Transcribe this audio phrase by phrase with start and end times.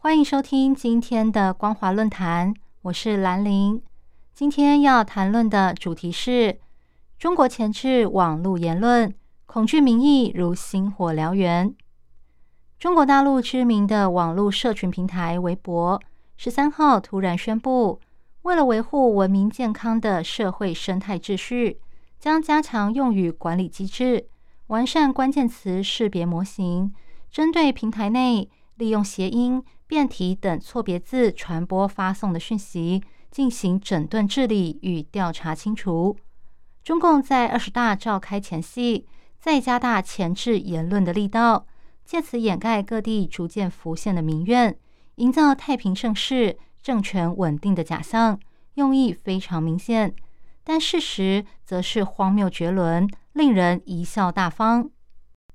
[0.00, 3.82] 欢迎收听今天的光华论坛，我是兰玲。
[4.32, 6.60] 今天要谈论的主题是
[7.18, 9.12] 中国前置网络言论，
[9.46, 11.74] 恐惧民意如星火燎原。
[12.78, 16.00] 中国大陆知名的网络社群平台微博
[16.36, 17.98] 十三号突然宣布，
[18.42, 21.80] 为了维护文明健康的社会生态秩序，
[22.20, 24.28] 将加强用语管理机制，
[24.68, 26.94] 完善关键词识别模型。
[27.32, 36.16] 针对平台内利用谐音、变体等错别字传播发送的讯息，进行整顿治理与调查清除。
[36.84, 39.04] 中共在二十大召开前夕，
[39.40, 41.66] 再加大前置言论的力道，
[42.04, 44.78] 借此掩盖各地逐渐浮现的民怨，
[45.16, 48.38] 营造太平盛世、政权稳定的假象，
[48.74, 50.14] 用意非常明显。
[50.62, 54.88] 但事实则是荒谬绝伦，令人贻笑大方。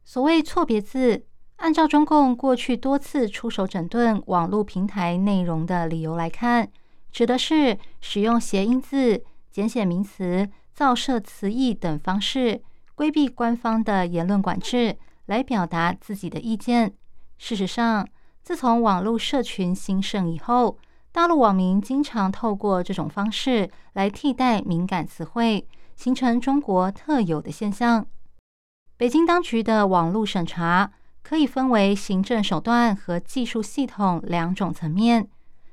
[0.03, 1.25] 所谓错别字。
[1.63, 6.69] 按照中共过去多次出手整顿网络平台内容的理由来看，
[7.09, 12.61] 指的是使用谐音字、简写名词、造设词义等方式，
[12.95, 14.97] 规避官方的言论管制，
[15.27, 16.93] 来表达自己的意见。
[17.37, 18.05] 事实上，
[18.41, 20.77] 自从网络社群兴盛以后，
[21.13, 28.05] 大陆网民经常透过这种方式来替代敏感词汇，形成中国特有的现象。
[28.97, 30.91] 北京当局的网络审查。
[31.23, 35.27] 可以分为行政手段和技术系统两种层面。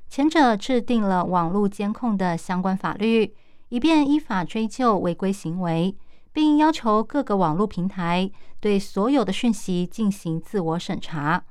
[0.09, 3.33] 前者制定了网络监控的相关法律，
[3.69, 5.95] 以便依法追究违规行为，
[6.33, 11.43] 并要求各个网络平台对所有的讯息进行自我审查。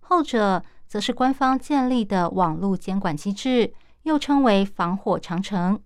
[0.00, 3.72] 后者则是官方建立的网络监管机制，
[4.04, 5.78] 又称为防火长城。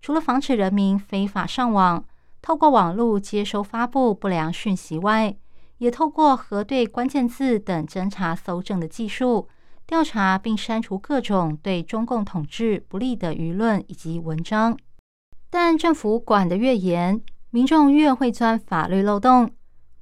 [0.00, 2.04] 除了防止人民非法上网、
[2.42, 5.34] 透过网络接收发布不良讯息外，
[5.78, 9.48] 也透过核对关键字等侦查搜证的技术，
[9.86, 14.76] 调查并删除各种对中共统治不利的舆论以及文章。
[15.50, 19.50] 但政府管得越严，民众越会钻法律漏洞。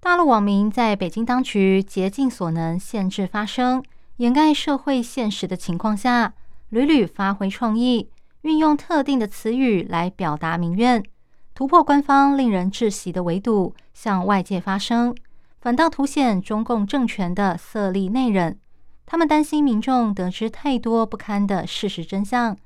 [0.00, 3.82] 大陆网民在北京当局竭尽所能限制发声、
[4.16, 6.34] 掩盖社会现实的情况下，
[6.70, 8.10] 屡屡发挥创意，
[8.42, 11.02] 运用特定的词语来表达民怨，
[11.54, 15.14] 突破官方令人窒息的围堵，向外界发声。
[15.66, 18.54] 反倒凸显中共政权的色厉内荏。
[19.04, 22.56] 他们担心民众得知太多不堪的事实真相，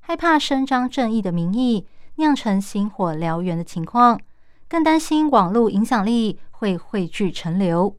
[0.00, 4.20] 害怕伸张正义的名义酿成星火燎原的情况，
[4.68, 7.96] 更担心网络影响力会汇聚成流。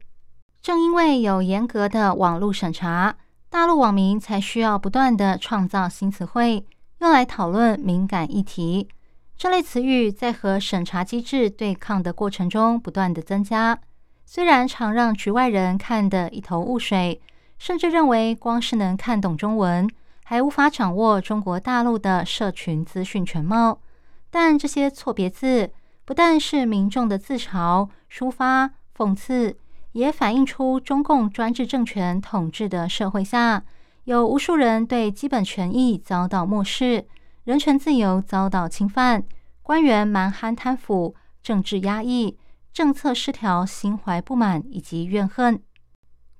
[0.60, 3.16] 正因为有严格的网络审查，
[3.50, 6.64] 大陆网民才需要不断的创造新词汇，
[7.00, 8.88] 用来讨论敏感议题。
[9.36, 13.80] 这类词语在和审查机制对抗的过程中不断的增加。
[14.34, 17.20] 虽然常让局外人看得一头雾水，
[17.58, 19.86] 甚至认为光是能看懂中文，
[20.24, 23.78] 还无法掌握中国大陆的社群资讯全貌，
[24.30, 25.70] 但这些错别字
[26.06, 29.54] 不但是民众的自嘲、抒发、讽刺，
[29.92, 33.62] 也反映出中共专制政权统治的社会下，
[34.04, 37.04] 有无数人对基本权益遭到漠视，
[37.44, 39.22] 人权自由遭到侵犯，
[39.62, 42.38] 官员蛮憨贪腐，政治压抑。
[42.72, 45.62] 政策失调，心怀不满以及怨恨。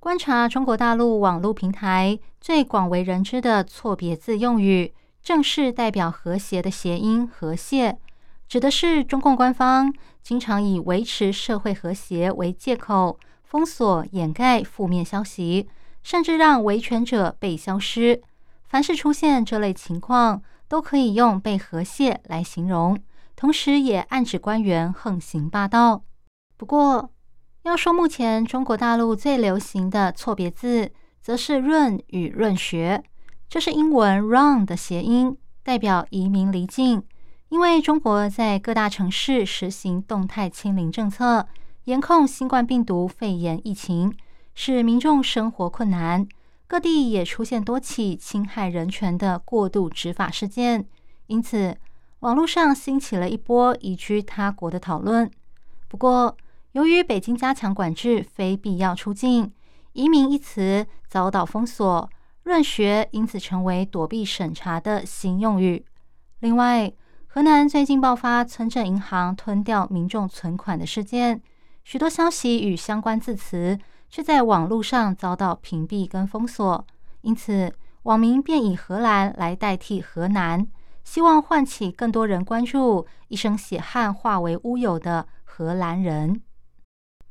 [0.01, 4.93] 观察中国大陆网络平台最广为人知的错别字用语，
[5.23, 7.99] 正是代表和谐的谐音“和谐”，
[8.49, 9.93] 指的是中共官方
[10.23, 15.69] 经常以维持社会和谐为借口，封锁、掩盖负面消息，
[16.03, 18.23] 甚至让维权者被消失。
[18.65, 22.99] 凡是出现这类情况，都可以用“被和谐”来形容，
[23.37, 26.03] 同时也暗指官员横行霸道。
[26.63, 27.11] 不过，
[27.65, 33.03] 要说目前中国大陆最流行的错别字，则是“润”与“润学”。
[33.51, 37.03] 这是英文 “run” 的谐音，代表移民离境。
[37.49, 41.49] 因为中国在各大城市实行动态清零政策，
[41.87, 44.15] 严控新冠病毒肺炎疫情，
[44.55, 46.25] 使民众生活困难。
[46.69, 50.87] 各地也出现多起侵害人权的过度执法事件，
[51.27, 51.77] 因此
[52.21, 55.29] 网络上兴起了一波移居他国的讨论。
[55.89, 56.37] 不过，
[56.73, 59.53] 由于北京加强管制，非必要出境，
[59.93, 62.09] 移民一词遭到封锁，
[62.45, 65.85] 论学因此成为躲避审查的新用语。
[66.41, 66.91] 另外，
[67.27, 71.43] 河南最近爆发村镇银行吞掉民众存款的事件，
[71.85, 73.79] 许多消息与相关字词
[74.09, 76.87] 却在网络上遭到屏蔽跟封锁，
[77.21, 77.71] 因此
[78.05, 80.67] 网民便以荷兰来代替河南，
[81.05, 86.41] 希望唤起更多人关注一生血汗化为乌有的荷兰人。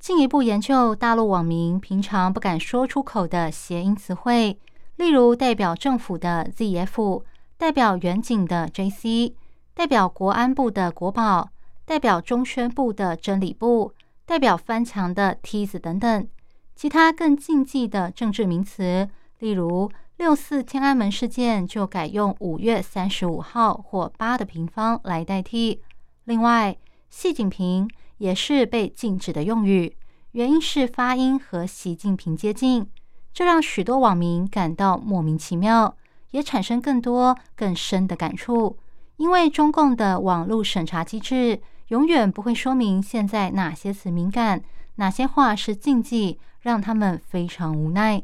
[0.01, 4.57] 进一步研究大陆网民平常不敢说出口的谐音词汇，
[4.95, 7.21] 例如代表政府的 ZF，
[7.55, 9.35] 代表远景的 JC。
[9.75, 11.51] 代表国安部的国宝，
[11.85, 13.93] 代表中宣部的真理部，
[14.25, 16.27] 代表翻墙的梯子等等，
[16.75, 19.07] 其他更禁忌的政治名词，
[19.37, 25.83] 例如六四天安门事件就改用五月三十五号或八的平方来代替。
[26.23, 26.75] 另外，
[27.11, 27.87] 习近平
[28.21, 29.97] 也是被禁止的用语，
[30.33, 32.87] 原因是发音和习近平接近，
[33.33, 35.97] 这让许多网民感到莫名其妙，
[36.29, 38.77] 也产生更多更深的感触。
[39.17, 44.61] 因为中共的网络审查机制永远不会说明现在哪些词敏感，
[44.97, 48.21] 哪些话是禁忌，让他们非常无奈。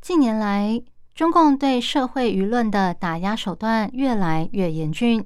[0.00, 0.82] 近年来，
[1.14, 5.22] 中共对社会舆论的打压手段越来越严峻。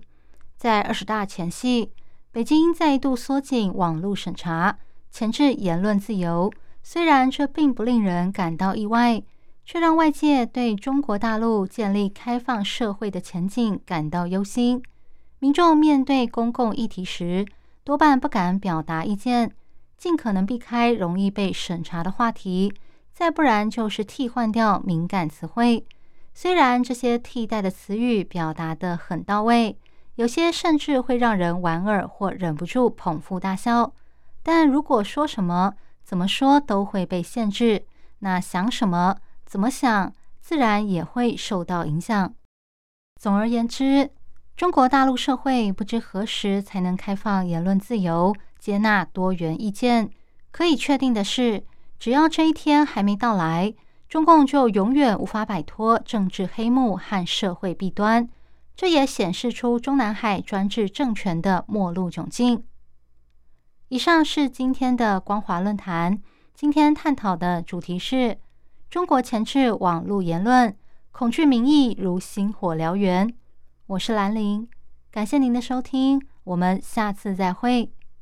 [0.56, 1.92] 在二十大前夕，
[2.34, 4.76] 北京再度缩紧网络审查，
[5.12, 6.52] 钳制言论自由。
[6.82, 9.22] 虽然这并不令人感到意外。
[9.66, 14.82] 却让外界对中国大陆建立开放社会的前景感到忧心。
[15.38, 17.46] 民众面对公共议题时，
[17.82, 19.50] 多半不敢表达意见，
[19.96, 22.74] 尽可能避开容易被审查的话题，
[23.14, 25.86] 再不然就是替换掉敏感词汇。
[26.34, 29.78] 虽然这些替代的词语表达得很到位，
[30.16, 33.92] 有些甚至会让人莞尔或忍不住捧腹大笑，
[34.42, 35.74] 但如果说什么、
[36.04, 37.84] 怎么说都会被限制，
[38.20, 39.16] 那想什么？
[39.44, 42.32] 怎么想，自然也会受到影响。
[43.20, 44.10] 总而言之，
[44.56, 50.10] 中国大陆社会不知何时才能开放言论自由，接纳多元意见。
[50.50, 51.64] 可以确定的是，
[51.98, 53.74] 只要这一天还没到来，
[54.08, 58.28] 中共就永远无法摆脱政治黑幕和社会弊端。
[58.76, 62.64] 这也显示出中南海专制政权的末路窘境。
[63.88, 66.20] 以上是今天的光华论坛，
[66.54, 68.38] 今天探讨的主题是。
[68.90, 70.76] 中国前置网络言论，
[71.10, 73.34] 恐惧民意如星火燎原。
[73.86, 74.68] 我是兰陵，
[75.10, 77.90] 感谢您的收听，我们下次再会。